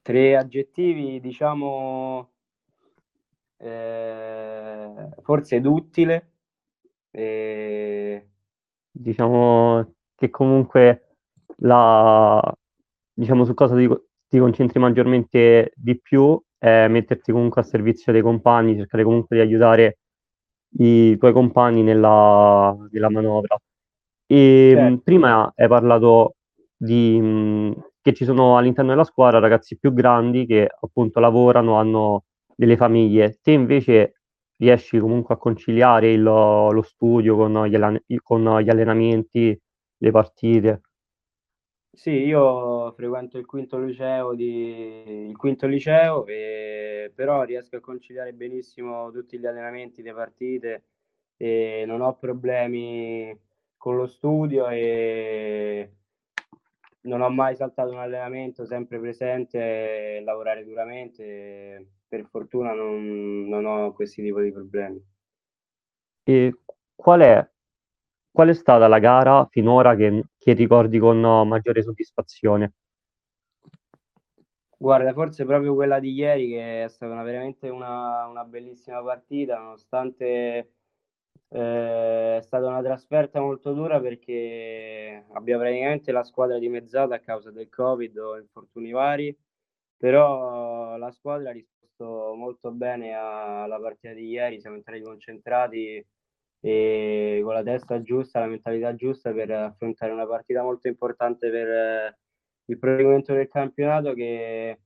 Tre 0.00 0.36
aggettivi, 0.36 1.18
diciamo, 1.18 2.30
eh, 3.56 5.08
forse 5.22 5.60
duttile. 5.60 6.30
E... 7.10 8.28
Diciamo 8.92 9.95
che 10.16 10.30
comunque 10.30 11.16
la, 11.58 12.42
diciamo 13.12 13.44
su 13.44 13.54
cosa 13.54 13.76
ti, 13.76 13.88
ti 14.28 14.38
concentri 14.38 14.80
maggiormente 14.80 15.72
di 15.76 16.00
più 16.00 16.40
è 16.58 16.88
metterti 16.88 17.32
comunque 17.32 17.60
a 17.60 17.64
servizio 17.64 18.12
dei 18.12 18.22
compagni, 18.22 18.76
cercare 18.76 19.04
comunque 19.04 19.36
di 19.36 19.42
aiutare 19.42 19.98
i 20.78 21.16
tuoi 21.18 21.32
compagni 21.32 21.82
nella, 21.82 22.74
nella 22.90 23.10
manovra. 23.10 23.56
E 24.26 24.72
certo. 24.74 25.00
prima 25.04 25.52
hai 25.54 25.68
parlato 25.68 26.36
di, 26.76 27.20
mh, 27.20 27.90
che 28.02 28.12
ci 28.12 28.24
sono 28.24 28.56
all'interno 28.56 28.90
della 28.90 29.04
squadra 29.04 29.38
ragazzi 29.38 29.78
più 29.78 29.92
grandi 29.92 30.46
che 30.46 30.68
appunto 30.80 31.20
lavorano, 31.20 31.76
hanno 31.76 32.24
delle 32.54 32.76
famiglie. 32.76 33.38
Te 33.42 33.52
invece 33.52 34.14
riesci 34.56 34.98
comunque 34.98 35.34
a 35.34 35.38
conciliare 35.38 36.12
il, 36.12 36.22
lo 36.22 36.82
studio 36.82 37.36
con 37.36 37.66
gli, 37.66 37.78
con 38.22 38.58
gli 38.60 38.70
allenamenti, 38.70 39.58
le 39.98 40.10
partite? 40.10 40.80
Sì, 41.96 42.10
io 42.10 42.92
frequento 42.92 43.38
il 43.38 43.46
quinto 43.46 43.78
liceo, 43.78 44.34
di, 44.34 45.28
il 45.28 45.36
quinto 45.36 45.66
liceo 45.66 46.26
e, 46.26 47.10
però 47.14 47.42
riesco 47.42 47.76
a 47.76 47.80
conciliare 47.80 48.34
benissimo 48.34 49.10
tutti 49.10 49.38
gli 49.38 49.46
allenamenti, 49.46 50.02
le 50.02 50.12
partite 50.12 50.84
e 51.38 51.84
non 51.86 52.02
ho 52.02 52.14
problemi 52.16 53.34
con 53.76 53.96
lo 53.96 54.06
studio 54.06 54.68
e 54.68 55.90
non 57.02 57.22
ho 57.22 57.30
mai 57.30 57.56
saltato 57.56 57.92
un 57.92 57.98
allenamento, 57.98 58.66
sempre 58.66 58.98
presente, 58.98 60.20
lavorare 60.22 60.64
duramente. 60.64 61.92
Per 62.08 62.26
fortuna 62.26 62.72
non, 62.72 63.48
non 63.48 63.64
ho 63.64 63.92
questi 63.92 64.22
tipi 64.22 64.42
di 64.42 64.52
problemi. 64.52 65.02
E 66.24 66.60
qual 66.94 67.20
è 67.20 67.48
qual 68.36 68.50
è 68.50 68.52
stata 68.52 68.86
la 68.86 68.98
gara 68.98 69.46
finora 69.46 69.96
che, 69.96 70.24
che 70.36 70.52
ricordi 70.52 70.98
con 70.98 71.18
maggiore 71.48 71.82
soddisfazione? 71.82 72.74
Guarda, 74.76 75.14
forse 75.14 75.46
proprio 75.46 75.74
quella 75.74 75.98
di 75.98 76.12
ieri 76.12 76.48
che 76.48 76.84
è 76.84 76.88
stata 76.88 77.14
una, 77.14 77.22
veramente 77.22 77.70
una, 77.70 78.26
una, 78.26 78.44
bellissima 78.44 79.02
partita, 79.02 79.56
nonostante 79.56 80.74
eh, 81.48 82.36
è 82.36 82.40
stata 82.42 82.66
una 82.66 82.82
trasferta 82.82 83.40
molto 83.40 83.72
dura 83.72 83.98
perché 84.02 85.24
abbiamo 85.32 85.62
praticamente 85.62 86.12
la 86.12 86.22
squadra 86.22 86.58
dimezzata 86.58 87.14
a 87.14 87.20
causa 87.20 87.50
del 87.50 87.70
Covid 87.70 88.18
o 88.18 88.36
infortuni 88.36 88.90
vari, 88.90 89.34
però 89.96 90.98
la 90.98 91.10
squadra 91.10 91.48
ha 91.48 91.52
risposto 91.54 92.34
molto 92.34 92.70
bene 92.70 93.14
alla 93.14 93.80
partita 93.80 94.12
di 94.12 94.28
ieri, 94.28 94.60
siamo 94.60 94.76
entrati 94.76 95.00
concentrati 95.00 96.06
e 96.60 97.40
con 97.42 97.54
la 97.54 97.62
testa 97.62 98.02
giusta, 98.02 98.40
la 98.40 98.46
mentalità 98.46 98.94
giusta 98.94 99.32
per 99.32 99.50
affrontare 99.50 100.12
una 100.12 100.26
partita 100.26 100.62
molto 100.62 100.88
importante 100.88 101.50
per 101.50 101.68
eh, 101.68 102.18
il 102.66 102.78
proseguimento 102.78 103.32
del 103.34 103.48
campionato 103.48 104.12
che 104.14 104.80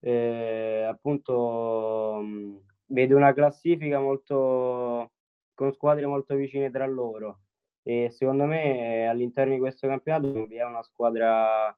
eh, 0.00 0.86
appunto 0.88 2.20
mh, 2.22 2.60
vede 2.86 3.14
una 3.14 3.32
classifica 3.32 3.98
molto 3.98 5.12
con 5.54 5.72
squadre 5.72 6.06
molto 6.06 6.34
vicine 6.34 6.70
tra 6.70 6.86
loro. 6.86 7.40
E 7.82 8.10
secondo 8.10 8.44
me 8.44 9.06
all'interno 9.06 9.52
di 9.54 9.60
questo 9.60 9.86
campionato 9.86 10.46
vi 10.46 10.56
è 10.56 10.64
una 10.64 10.82
squadra 10.82 11.76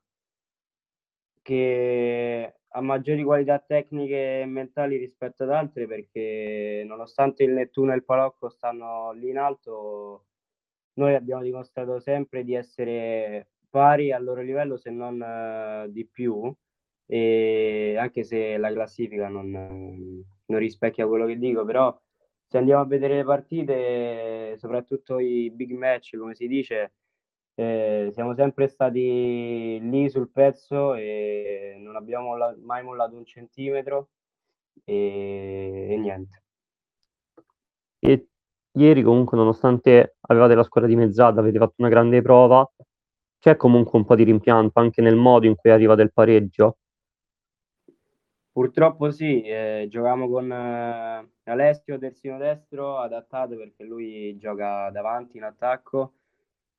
che 1.47 2.55
ha 2.67 2.81
maggiori 2.81 3.23
qualità 3.23 3.61
tecniche 3.61 4.41
e 4.41 4.47
mentali 4.47 4.97
rispetto 4.97 5.45
ad 5.45 5.51
altre 5.51 5.87
perché 5.87 6.83
nonostante 6.85 7.45
il 7.45 7.53
Nettuno 7.53 7.93
e 7.93 7.95
il 7.95 8.05
Palocco 8.05 8.49
stanno 8.49 9.13
lì 9.13 9.29
in 9.29 9.39
alto, 9.39 10.25
noi 10.95 11.15
abbiamo 11.15 11.43
dimostrato 11.43 12.01
sempre 12.01 12.43
di 12.43 12.55
essere 12.55 13.51
pari 13.71 14.11
al 14.11 14.25
loro 14.25 14.41
livello 14.43 14.77
se 14.77 14.91
non 14.91 15.21
uh, 15.21 15.89
di 15.89 16.05
più. 16.05 16.53
E 17.09 17.95
anche 17.97 18.25
se 18.25 18.57
la 18.57 18.73
classifica 18.73 19.29
non, 19.29 19.51
non 19.51 20.59
rispecchia 20.59 21.07
quello 21.07 21.27
che 21.27 21.39
dico, 21.39 21.65
però 21.65 21.97
se 22.49 22.59
andiamo 22.59 22.83
a 22.83 22.87
vedere 22.87 23.17
le 23.17 23.25
partite, 23.25 24.57
soprattutto 24.59 25.21
i 25.21 25.49
big 25.53 25.71
match, 25.73 26.17
come 26.17 26.35
si 26.35 26.49
dice, 26.49 26.95
eh, 27.59 28.11
siamo 28.13 28.35
sempre 28.35 28.69
stati 28.69 29.79
lì 29.81 30.11
sul 30.11 30.31
pezzo 30.31 30.95
e 30.95 31.77
non 31.79 31.97
abbiamo 31.97 32.37
mai 32.63 32.83
mollato 32.85 33.17
un 33.17 33.25
centimetro 33.25 34.11
e, 34.85 35.89
e 35.91 35.97
niente. 35.97 36.43
E 37.99 38.29
ieri 38.73 39.03
comunque 39.03 39.39
nonostante 39.39 40.17
avevate 40.21 40.55
la 40.55 40.63
squadra 40.63 40.89
dimezzata, 40.91 41.41
avete 41.41 41.59
fatto 41.59 41.75
una 41.79 41.89
grande 41.89 42.21
prova, 42.21 42.71
c'è 43.39 43.57
comunque 43.57 43.99
un 43.99 44.05
po' 44.05 44.15
di 44.17 44.25
rimpianto 44.25 44.79
anche 44.79 45.01
nel 45.01 45.17
modo 45.17 45.47
in 45.47 45.55
cui 45.55 45.71
arriva 45.71 45.95
del 45.95 46.13
pareggio? 46.13 46.77
Purtroppo 48.53 49.11
sì, 49.11 49.43
eh, 49.43 49.87
giocavamo 49.89 50.29
con 50.29 50.51
eh, 50.51 51.31
Alessio 51.45 51.99
terzino 51.99 52.37
destro 52.39 52.99
adattato 52.99 53.57
perché 53.57 53.85
lui 53.85 54.37
gioca 54.37 54.91
davanti 54.91 55.39
in 55.39 55.45
attacco. 55.45 56.13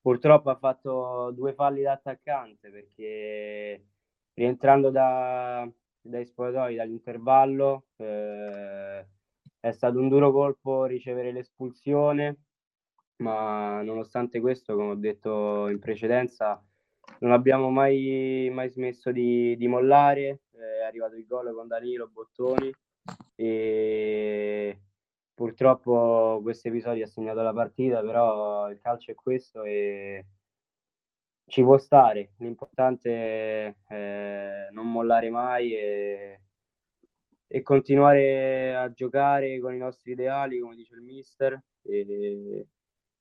Purtroppo 0.07 0.49
ha 0.49 0.55
fatto 0.55 1.31
due 1.35 1.51
falli 1.51 1.81
da 1.81 1.91
attaccante 1.91 2.69
perché 2.69 3.87
rientrando 4.35 4.89
da, 4.89 5.69
dai 5.99 6.25
spogliatoi 6.25 6.75
dall'intervallo 6.75 7.87
eh, 7.97 9.05
è 9.59 9.71
stato 9.71 9.99
un 9.99 10.07
duro 10.07 10.31
colpo 10.31 10.85
ricevere 10.85 11.33
l'espulsione, 11.33 12.37
ma 13.17 13.81
nonostante 13.81 14.39
questo, 14.39 14.77
come 14.77 14.91
ho 14.91 14.95
detto 14.95 15.67
in 15.67 15.79
precedenza, 15.79 16.63
non 17.19 17.33
abbiamo 17.33 17.69
mai, 17.69 18.49
mai 18.49 18.69
smesso 18.69 19.11
di, 19.11 19.57
di 19.57 19.67
mollare, 19.67 20.43
è 20.51 20.85
arrivato 20.85 21.15
il 21.15 21.25
gol 21.25 21.53
con 21.53 21.67
Danilo 21.67 22.07
Bottoni 22.07 22.73
e 23.35 24.79
purtroppo 25.37 26.39
questo 26.41 26.69
episodio 26.69 27.05
ha 27.05 27.07
segnato 27.07 27.43
la 27.43 27.53
partita, 27.53 28.01
però 28.01 28.71
il 28.71 28.79
calcio 28.79 29.11
è 29.11 29.13
questo 29.13 29.61
e 29.61 30.25
ci 31.45 31.61
può 31.61 31.77
stare. 31.77 32.31
L'importante 32.39 33.75
è 33.87 34.67
non 34.71 34.91
mollare 34.91 35.29
mai 35.29 35.75
e, 35.75 36.41
e 37.45 37.61
continuare 37.61 38.75
a 38.75 38.91
giocare 38.91 39.59
con 39.59 39.75
i 39.75 39.77
nostri 39.77 40.13
ideali, 40.13 40.57
come 40.59 40.75
dice 40.75 40.95
il 40.95 41.01
mister. 41.01 41.61
E 41.83 41.99
I 41.99 42.67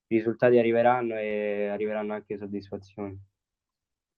risultati 0.07 0.57
arriveranno 0.57 1.19
e 1.19 1.67
arriveranno 1.67 2.15
anche 2.15 2.39
soddisfazioni. 2.39 3.15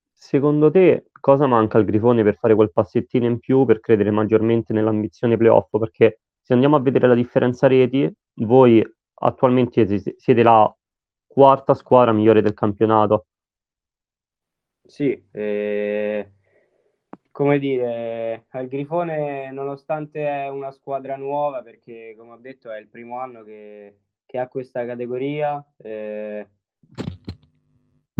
Secondo 0.09 0.71
te 0.71 1.07
cosa 1.19 1.47
manca 1.47 1.77
al 1.77 1.83
Grifone 1.83 2.23
per 2.23 2.37
fare 2.37 2.55
quel 2.55 2.71
passettino 2.71 3.25
in 3.25 3.39
più 3.39 3.65
per 3.65 3.81
credere 3.81 4.09
maggiormente 4.09 4.71
nell'ambizione 4.71 5.35
playoff? 5.35 5.77
Perché 5.77 6.21
se 6.49 6.55
andiamo 6.55 6.77
a 6.77 6.81
vedere 6.81 7.07
la 7.07 7.13
differenza 7.13 7.67
reti, 7.67 8.11
voi 8.37 8.83
attualmente 9.21 9.85
siete 10.17 10.41
la 10.41 10.75
quarta 11.27 11.75
squadra 11.75 12.11
migliore 12.11 12.41
del 12.41 12.55
campionato. 12.55 13.27
Sì, 14.81 15.27
eh, 15.31 16.31
come 17.29 17.59
dire, 17.59 18.47
al 18.49 18.67
Grifone 18.67 19.51
nonostante 19.51 20.27
è 20.27 20.49
una 20.49 20.71
squadra 20.71 21.17
nuova, 21.17 21.61
perché 21.61 22.15
come 22.17 22.31
ho 22.31 22.37
detto 22.37 22.71
è 22.71 22.79
il 22.79 22.89
primo 22.89 23.19
anno 23.19 23.43
che, 23.43 23.99
che 24.25 24.39
ha 24.39 24.47
questa 24.47 24.83
categoria, 24.87 25.63
eh, 25.77 26.47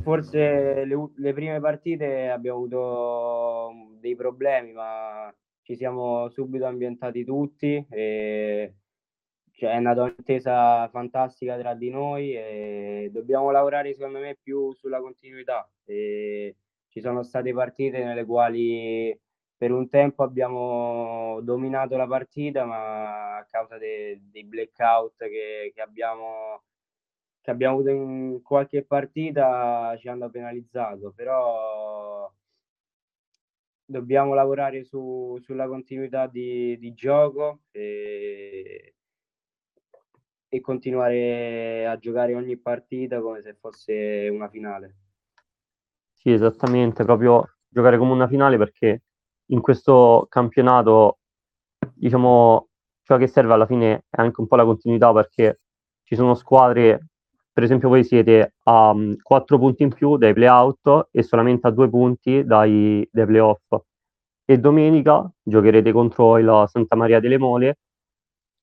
forse 0.04 0.86
le, 0.86 1.10
le, 1.16 1.34
prime 1.34 1.60
partite 1.60 2.30
abbiamo 2.30 2.60
avuto 2.60 3.98
dei 4.00 4.16
problemi, 4.16 4.72
ma 4.74 5.34
ci 5.70 5.76
siamo 5.76 6.30
subito 6.30 6.66
ambientati 6.66 7.24
tutti 7.24 7.86
e 7.92 8.74
cioè, 9.52 9.74
è 9.74 9.80
nata 9.80 10.02
un'intesa 10.02 10.88
fantastica 10.90 11.60
tra 11.60 11.76
di 11.76 11.92
noi 11.92 12.34
e 12.36 13.10
dobbiamo 13.14 13.52
lavorare 13.52 13.94
secondo 13.94 14.18
me 14.18 14.36
più 14.42 14.74
sulla 14.74 15.00
continuità. 15.00 15.70
E 15.86 16.56
ci 16.88 17.00
sono 17.02 17.22
state 17.22 17.54
partite 17.54 18.04
nelle 18.04 18.26
quali 18.26 19.16
per 19.56 19.72
un 19.72 19.88
tempo 19.90 20.24
abbiamo 20.24 21.40
dominato 21.42 21.98
la 21.98 22.08
partita, 22.08 22.66
ma 22.66 23.38
a 23.38 23.46
causa 23.46 23.78
de, 23.78 24.20
dei 24.32 24.46
blackout 24.46 25.18
che, 25.18 25.72
che 25.72 25.82
abbiamo 25.82 26.64
che 27.42 27.52
abbiamo 27.52 27.76
avuto 27.76 27.92
in 27.92 28.42
qualche 28.42 28.84
partita 28.84 29.96
ci 30.00 30.08
hanno 30.10 30.32
penalizzato, 30.32 31.12
però 31.16 32.32
dobbiamo 33.90 34.36
lavorare 34.36 34.84
su, 34.84 35.38
sulla 35.42 35.68
continuità 35.68 36.28
di, 36.28 36.78
di 36.78 36.94
gioco 36.94 37.62
e, 37.72 38.94
e, 40.48 40.62
continuare 40.62 41.88
a 41.88 41.98
giocare 41.98 42.36
ogni 42.36 42.56
partita 42.58 43.20
come 43.20 43.42
se 43.42 43.56
fosse 43.56 44.30
una 44.32 44.48
finale. 44.48 44.96
Sì, 46.18 46.32
esattamente, 46.32 47.04
proprio 47.04 47.56
giocare 47.68 47.98
come 47.98 48.12
una 48.12 48.28
finale 48.28 48.58
perché 48.58 49.04
in 49.48 49.62
questo 49.62 50.28
campionato, 50.30 51.20
diciamo, 51.94 52.68
ciò 53.02 53.18
che 53.18 53.28
serve 53.28 53.54
alla 53.54 53.66
fine 53.66 54.06
è 54.08 54.22
anche 54.22 54.40
un 54.40 54.48
po' 54.48 54.56
la 54.56 54.66
continuità 54.66 55.12
perché 55.12 55.62
ci 56.04 56.16
sono 56.16 56.36
squadre 56.36 57.08
per 57.60 57.68
esempio 57.68 57.90
voi 57.90 58.06
siete 58.06 58.54
a 58.64 58.92
um, 58.92 59.18
4 59.22 59.60
punti 59.60 59.84
in 59.84 59.94
più 59.94 60.16
dai 60.16 60.34
playout 60.34 61.10
e 61.12 61.24
solamente 61.24 61.68
a 61.68 61.72
2 61.72 61.90
punti 61.90 62.46
dai, 62.46 63.06
dai 63.12 63.26
playoff. 63.26 63.76
E 64.46 64.58
domenica 64.60 65.30
giocherete 65.44 65.92
contro 65.92 66.38
il 66.38 66.64
Santa 66.68 66.96
Maria 66.96 67.20
delle 67.20 67.38
Mole 67.38 67.80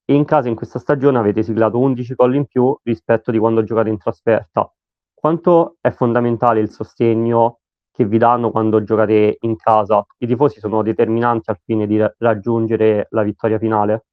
e 0.02 0.14
in 0.14 0.24
casa 0.24 0.48
in 0.48 0.54
questa 0.54 0.78
stagione 0.78 1.18
avete 1.18 1.42
siglato 1.42 1.78
11 1.78 2.14
gol 2.14 2.36
in 2.36 2.46
più 2.46 2.74
rispetto 2.84 3.30
di 3.30 3.38
quando 3.38 3.62
giocate 3.62 3.90
in 3.90 3.98
trasferta. 3.98 4.72
Quanto 5.12 5.76
è 5.82 5.90
fondamentale 5.90 6.60
il 6.60 6.70
sostegno 6.70 7.58
che 7.92 8.06
vi 8.06 8.16
danno 8.16 8.50
quando 8.50 8.82
giocate 8.82 9.36
in 9.40 9.56
casa? 9.56 10.06
I 10.16 10.26
tifosi 10.26 10.58
sono 10.58 10.82
determinanti 10.82 11.50
al 11.50 11.60
fine 11.62 11.86
di 11.86 12.02
raggiungere 12.16 13.08
la 13.10 13.22
vittoria 13.22 13.58
finale? 13.58 14.06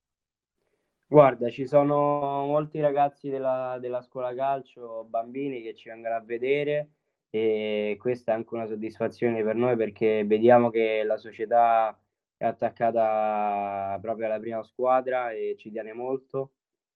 Guarda, 1.13 1.51
ci 1.51 1.67
sono 1.67 2.43
molti 2.47 2.79
ragazzi 2.79 3.29
della, 3.29 3.77
della 3.79 4.01
scuola 4.01 4.33
calcio, 4.33 5.05
bambini 5.07 5.61
che 5.61 5.75
ci 5.75 5.89
vengono 5.89 6.15
a 6.15 6.21
vedere 6.21 6.89
e 7.29 7.95
questa 7.99 8.31
è 8.31 8.35
anche 8.35 8.55
una 8.55 8.65
soddisfazione 8.65 9.43
per 9.43 9.53
noi 9.55 9.75
perché 9.75 10.25
vediamo 10.25 10.71
che 10.71 11.03
la 11.03 11.17
società 11.17 11.95
è 12.35 12.45
attaccata 12.45 13.95
proprio 14.01 14.25
alla 14.25 14.39
prima 14.39 14.63
squadra 14.63 15.29
e 15.29 15.53
ci 15.55 15.69
tiene 15.69 15.93
molto. 15.93 16.53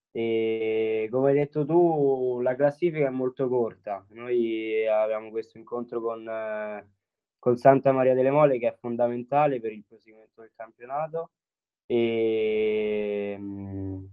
E 0.10 1.08
come 1.12 1.30
hai 1.30 1.36
detto 1.36 1.63
tu, 1.63 2.39
la 2.41 2.56
classifica 2.56 3.06
è 3.06 3.12
molto 3.12 3.47
corta. 3.47 4.03
Noi 4.13 4.88
abbiamo 4.88 5.30
questo 5.30 5.60
incontro 5.60 6.01
con, 6.01 6.27
eh, 6.27 6.89
con 7.38 7.56
Santa 7.56 7.91
Maria 7.91 8.15
delle 8.15 8.32
Mole 8.32 8.58
che 8.58 8.69
è 8.69 8.77
fondamentale 8.80 9.60
per 9.60 9.73
il 9.73 9.86
proseguimento 9.86 10.41
del 10.41 10.53
campionato 10.56 11.30
e 11.88 13.36
mh, 13.39 14.06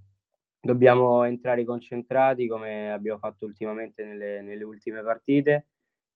dobbiamo 0.61 1.25
entrare 1.25 1.65
concentrati 1.65 2.47
come 2.47 2.91
abbiamo 2.91 3.19
fatto 3.19 3.45
ultimamente 3.45 4.05
nelle, 4.05 4.41
nelle 4.41 4.65
ultime 4.65 5.03
partite 5.03 5.67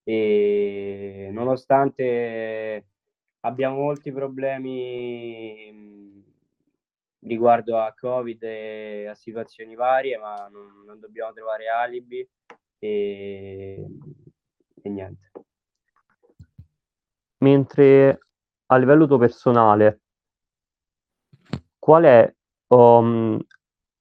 e 0.05 1.29
nonostante 1.33 2.87
abbiamo 3.41 3.77
molti 3.77 4.11
problemi 4.11 5.71
mh, 5.73 6.23
riguardo 7.27 7.79
a 7.79 7.93
Covid 7.95 8.43
e 8.43 9.07
a 9.07 9.15
situazioni 9.15 9.75
varie, 9.75 10.17
ma 10.17 10.49
non, 10.51 10.85
non 10.87 10.99
dobbiamo 10.99 11.33
trovare 11.33 11.69
alibi 11.69 12.27
e, 12.79 13.87
e 14.83 14.89
niente. 14.89 15.31
Mentre 17.39 18.19
a 18.67 18.77
livello 18.77 19.07
tuo 19.07 19.19
personale, 19.19 20.01
qual 21.89 22.05
è, 22.05 22.35
um, 22.67 23.41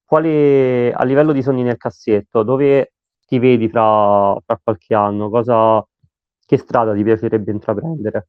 quale, 0.04 0.92
a 0.92 1.04
livello 1.04 1.32
di 1.32 1.40
sogni 1.40 1.62
nel 1.62 1.78
cassetto, 1.78 2.42
dove 2.42 2.92
ti 3.26 3.38
vedi 3.38 3.66
fra, 3.66 4.38
fra 4.44 4.60
qualche 4.62 4.94
anno? 4.94 5.30
Cosa, 5.30 5.82
che 6.44 6.58
strada 6.58 6.92
ti 6.92 7.02
piacerebbe 7.02 7.50
intraprendere? 7.50 8.28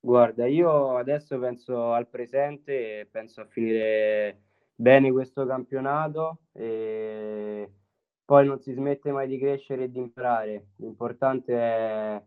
Guarda, 0.00 0.46
io 0.46 0.98
adesso 0.98 1.38
penso 1.38 1.92
al 1.92 2.06
presente 2.06 3.00
e 3.00 3.08
penso 3.10 3.40
a 3.40 3.46
finire 3.46 4.42
bene 4.74 5.10
questo 5.10 5.46
campionato 5.46 6.40
e 6.52 7.72
poi 8.26 8.46
non 8.46 8.60
si 8.60 8.74
smette 8.74 9.10
mai 9.10 9.26
di 9.26 9.38
crescere 9.38 9.84
e 9.84 9.90
di 9.90 10.00
imparare. 10.00 10.72
L'importante 10.76 11.54
è 11.54 12.22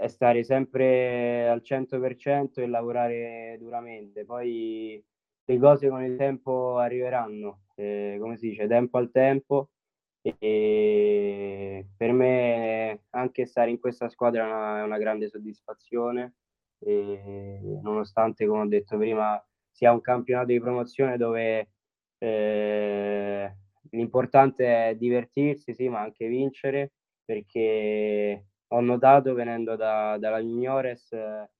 è 0.00 0.08
stare 0.08 0.42
sempre 0.44 1.46
al 1.48 1.60
100% 1.62 2.62
e 2.62 2.66
lavorare 2.66 3.56
duramente. 3.60 4.24
Poi 4.24 5.02
le 5.44 5.58
cose 5.58 5.88
con 5.90 6.02
il 6.02 6.16
tempo 6.16 6.78
arriveranno, 6.78 7.64
eh, 7.74 8.16
come 8.18 8.36
si 8.38 8.48
dice, 8.48 8.66
tempo 8.66 8.96
al 8.98 9.10
tempo. 9.10 9.70
E 10.22 11.86
per 11.96 12.12
me 12.12 13.02
anche 13.10 13.46
stare 13.46 13.70
in 13.70 13.78
questa 13.78 14.08
squadra 14.08 14.42
è 14.44 14.46
una, 14.46 14.78
è 14.80 14.82
una 14.82 14.98
grande 14.98 15.28
soddisfazione, 15.28 16.34
e 16.78 17.60
nonostante, 17.82 18.46
come 18.46 18.62
ho 18.62 18.66
detto 18.68 18.96
prima, 18.98 19.42
sia 19.70 19.92
un 19.92 20.00
campionato 20.00 20.46
di 20.48 20.60
promozione 20.60 21.16
dove 21.18 21.70
eh, 22.18 23.56
l'importante 23.90 24.88
è 24.88 24.94
divertirsi, 24.96 25.74
sì, 25.74 25.88
ma 25.88 26.00
anche 26.00 26.26
vincere, 26.28 26.92
perché 27.24 28.46
ho 28.72 28.80
notato 28.80 29.34
venendo 29.34 29.76
da, 29.76 30.16
dalla 30.18 30.40
Juniores 30.40 31.12
eh, 31.12 31.50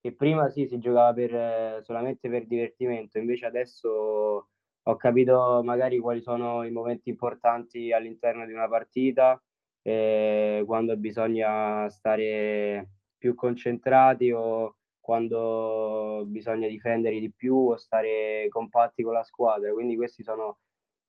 che 0.00 0.14
prima 0.14 0.48
sì 0.48 0.66
si 0.66 0.78
giocava 0.78 1.12
per, 1.12 1.34
eh, 1.34 1.80
solamente 1.82 2.28
per 2.28 2.46
divertimento, 2.46 3.18
invece 3.18 3.46
adesso 3.46 4.48
ho 4.82 4.96
capito 4.96 5.60
magari 5.64 5.98
quali 5.98 6.22
sono 6.22 6.64
i 6.64 6.70
momenti 6.70 7.10
importanti 7.10 7.92
all'interno 7.92 8.46
di 8.46 8.52
una 8.52 8.68
partita, 8.68 9.40
eh, 9.82 10.62
quando 10.66 10.96
bisogna 10.96 11.88
stare 11.90 12.88
più 13.18 13.34
concentrati 13.34 14.30
o 14.30 14.76
quando 15.00 16.24
bisogna 16.26 16.68
difendere 16.68 17.18
di 17.18 17.30
più 17.32 17.56
o 17.70 17.76
stare 17.76 18.46
compatti 18.48 19.02
con 19.02 19.12
la 19.12 19.24
squadra. 19.24 19.72
Quindi 19.72 19.96
questi 19.96 20.22
sono 20.22 20.58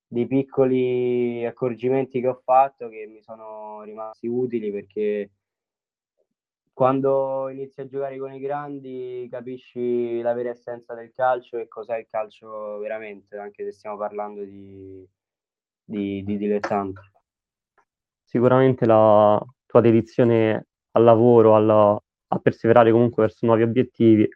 dei 0.07 0.27
piccoli 0.27 1.45
accorgimenti 1.45 2.19
che 2.19 2.27
ho 2.27 2.41
fatto 2.43 2.89
che 2.89 3.07
mi 3.07 3.21
sono 3.21 3.81
rimasti 3.83 4.27
utili 4.27 4.71
perché 4.71 5.29
quando 6.73 7.49
inizi 7.49 7.81
a 7.81 7.87
giocare 7.87 8.17
con 8.17 8.33
i 8.33 8.39
grandi 8.39 9.27
capisci 9.29 10.21
la 10.21 10.33
vera 10.33 10.49
essenza 10.49 10.93
del 10.93 11.11
calcio 11.11 11.57
e 11.57 11.67
cos'è 11.67 11.97
il 11.97 12.07
calcio 12.09 12.77
veramente, 12.79 13.37
anche 13.37 13.63
se 13.65 13.71
stiamo 13.71 13.97
parlando 13.97 14.43
di, 14.43 15.07
di, 15.83 16.23
di 16.23 16.37
dilettanti. 16.37 17.01
Sicuramente 18.23 18.85
la 18.85 19.43
tua 19.65 19.81
dedizione 19.81 20.67
al 20.91 21.03
lavoro, 21.03 21.55
alla, 21.55 22.01
a 22.27 22.39
perseverare 22.39 22.91
comunque 22.91 23.23
verso 23.23 23.45
nuovi 23.45 23.63
obiettivi, 23.63 24.27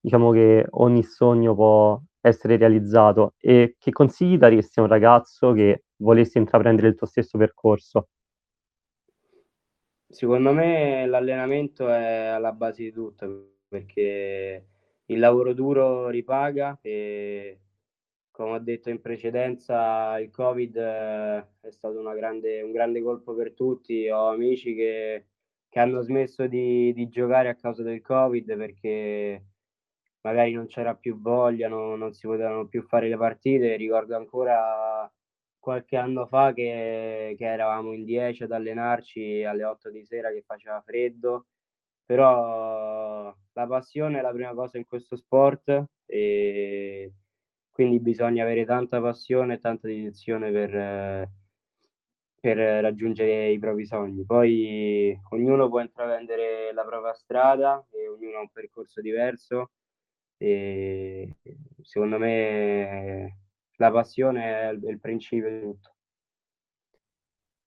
diciamo 0.00 0.30
che 0.32 0.66
ogni 0.70 1.02
sogno 1.02 1.54
può 1.54 2.00
essere 2.20 2.56
realizzato. 2.56 3.34
E 3.38 3.76
che 3.78 3.92
consigli 3.92 4.38
daresti 4.38 4.78
a 4.78 4.82
un 4.82 4.88
ragazzo 4.88 5.52
che 5.52 5.84
volesse 5.96 6.38
intraprendere 6.38 6.88
il 6.88 6.94
tuo 6.94 7.06
stesso 7.06 7.38
percorso? 7.38 8.08
Secondo 10.10 10.52
me 10.52 11.06
l'allenamento 11.06 11.88
è 11.88 12.26
alla 12.26 12.52
base 12.52 12.82
di 12.84 12.92
tutto 12.92 13.56
perché 13.68 14.66
il 15.06 15.18
lavoro 15.18 15.52
duro 15.52 16.08
ripaga 16.08 16.78
e 16.80 17.60
come 18.30 18.52
ho 18.52 18.58
detto 18.58 18.88
in 18.88 19.00
precedenza 19.00 20.18
il 20.20 20.30
Covid 20.30 20.76
eh, 20.76 21.46
è 21.60 21.70
stato 21.70 22.02
grande, 22.14 22.62
un 22.62 22.72
grande 22.72 23.02
colpo 23.02 23.34
per 23.34 23.52
tutti. 23.52 24.08
Ho 24.08 24.28
amici 24.28 24.74
che, 24.74 25.26
che 25.68 25.80
hanno 25.80 26.00
smesso 26.02 26.46
di, 26.46 26.92
di, 26.94 27.08
giocare 27.08 27.48
a 27.48 27.56
causa 27.56 27.82
del 27.82 28.00
Covid 28.00 28.56
perché 28.56 29.44
magari 30.22 30.52
non 30.52 30.66
c'era 30.66 30.94
più 30.94 31.20
voglia, 31.20 31.68
no, 31.68 31.96
non 31.96 32.12
si 32.14 32.26
potevano 32.26 32.66
più 32.68 32.82
fare 32.82 33.08
le 33.08 33.16
partite. 33.16 33.76
Ricordo 33.76 34.16
ancora 34.16 35.10
qualche 35.68 35.98
anno 35.98 36.24
fa 36.26 36.54
che, 36.54 37.34
che 37.36 37.44
eravamo 37.44 37.92
in 37.92 38.04
10 38.04 38.44
ad 38.44 38.52
allenarci 38.52 39.44
alle 39.44 39.64
8 39.64 39.90
di 39.90 40.02
sera 40.02 40.30
che 40.30 40.40
faceva 40.40 40.80
freddo, 40.80 41.48
però 42.06 43.34
la 43.52 43.66
passione 43.66 44.18
è 44.18 44.22
la 44.22 44.32
prima 44.32 44.54
cosa 44.54 44.78
in 44.78 44.86
questo 44.86 45.14
sport 45.16 45.84
e 46.06 47.12
quindi 47.70 48.00
bisogna 48.00 48.44
avere 48.44 48.64
tanta 48.64 48.98
passione 49.02 49.54
e 49.54 49.58
tanta 49.58 49.88
dedizione 49.88 50.50
per, 50.50 51.30
per 52.40 52.56
raggiungere 52.56 53.50
i 53.50 53.58
propri 53.58 53.84
sogni. 53.84 54.24
Poi 54.24 55.20
ognuno 55.32 55.68
può 55.68 55.80
intraprendere 55.80 56.72
la 56.72 56.84
propria 56.86 57.12
strada 57.12 57.86
e 57.90 58.08
ognuno 58.08 58.38
ha 58.38 58.40
un 58.40 58.50
percorso 58.50 59.02
diverso 59.02 59.72
e 60.38 61.36
secondo 61.82 62.18
me 62.18 63.47
la 63.78 63.90
passione 63.90 64.44
è 64.44 64.68
il 64.70 64.98
principio 65.00 65.50
di 65.50 65.60
tutto. 65.60 65.94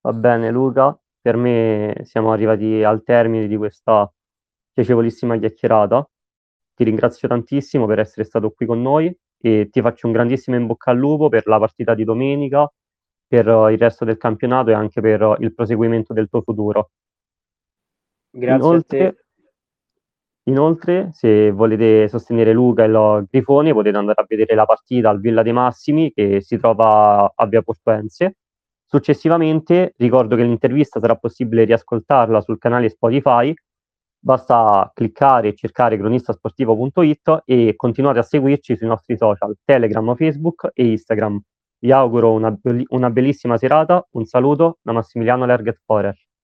Va 0.01 0.13
bene 0.13 0.49
Luca, 0.51 0.97
per 1.19 1.35
me 1.35 2.01
siamo 2.03 2.31
arrivati 2.31 2.83
al 2.83 3.03
termine 3.03 3.47
di 3.47 3.57
questa 3.57 4.11
piacevolissima 4.71 5.37
chiacchierata. 5.37 6.09
Ti 6.73 6.83
ringrazio 6.83 7.27
tantissimo 7.27 7.85
per 7.85 7.99
essere 7.99 8.25
stato 8.25 8.51
qui 8.51 8.65
con 8.65 8.81
noi 8.81 9.15
e 9.37 9.69
ti 9.69 9.81
faccio 9.81 10.07
un 10.07 10.13
grandissimo 10.13 10.55
in 10.55 10.65
bocca 10.65 10.91
al 10.91 10.97
lupo 10.97 11.29
per 11.29 11.45
la 11.47 11.59
partita 11.59 11.93
di 11.93 12.03
domenica, 12.03 12.71
per 13.27 13.45
il 13.45 13.77
resto 13.77 14.03
del 14.03 14.17
campionato 14.17 14.71
e 14.71 14.73
anche 14.73 15.01
per 15.01 15.37
il 15.39 15.53
proseguimento 15.53 16.13
del 16.13 16.29
tuo 16.29 16.41
futuro. 16.41 16.91
Grazie 18.31 18.55
Inoltre, 18.55 19.05
a 19.05 19.11
te. 19.11 19.25
Inoltre, 20.45 21.09
se 21.13 21.51
volete 21.51 22.07
sostenere 22.07 22.51
Luca 22.51 22.83
e 22.83 22.87
il 22.87 23.27
Grifone, 23.29 23.73
potete 23.73 23.97
andare 23.97 24.21
a 24.21 24.25
vedere 24.27 24.55
la 24.55 24.65
partita 24.65 25.09
al 25.09 25.19
Villa 25.19 25.43
dei 25.43 25.53
Massimi 25.53 26.11
che 26.11 26.41
si 26.41 26.57
trova 26.57 27.31
a 27.35 27.45
Via 27.45 27.61
Portuense. 27.61 28.37
Successivamente, 28.83 29.93
ricordo 29.97 30.35
che 30.35 30.43
l'intervista 30.43 30.99
sarà 30.99 31.15
possibile 31.15 31.63
riascoltarla 31.63 32.41
sul 32.41 32.57
canale 32.57 32.89
Spotify. 32.89 33.53
Basta 34.19 34.91
cliccare 34.93 35.49
e 35.49 35.55
cercare 35.55 35.97
cronistasportivo.it 35.97 37.43
e 37.45 37.73
continuate 37.75 38.19
a 38.19 38.23
seguirci 38.23 38.75
sui 38.75 38.87
nostri 38.87 39.17
social 39.17 39.55
Telegram, 39.63 40.15
Facebook 40.15 40.71
e 40.73 40.91
Instagram. 40.91 41.39
Vi 41.79 41.91
auguro 41.91 42.31
una, 42.33 42.55
una 42.89 43.09
bellissima 43.09 43.57
serata. 43.57 44.05
Un 44.11 44.25
saluto 44.25 44.79
da 44.81 44.91
Massimiliano 44.91 45.45
Lerget 45.45 45.81
Forer. 45.85 46.15